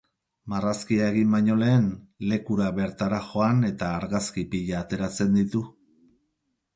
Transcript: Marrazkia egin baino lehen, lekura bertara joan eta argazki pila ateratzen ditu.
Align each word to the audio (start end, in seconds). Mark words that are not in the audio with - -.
Marrazkia 0.51 1.09
egin 1.11 1.33
baino 1.35 1.57
lehen, 1.63 1.83
lekura 2.31 2.69
bertara 2.79 3.19
joan 3.27 3.61
eta 3.67 3.91
argazki 3.99 4.45
pila 4.55 4.79
ateratzen 4.81 5.37
ditu. 5.41 5.63